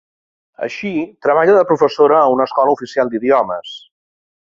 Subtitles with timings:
[0.67, 0.93] Així,
[1.27, 3.81] treballa de professora a una Escola Oficial d'Idiomes.